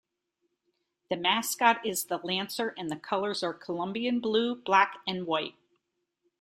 The 1.11 1.15
mascot 1.15 1.85
is 1.85 2.05
the 2.05 2.17
Lancer 2.17 2.73
and 2.75 2.89
the 2.89 2.95
colors 2.95 3.43
are 3.43 3.53
Columbia 3.53 4.11
blue, 4.11 4.55
black, 4.55 4.97
and 5.05 5.27
white. 5.27 5.53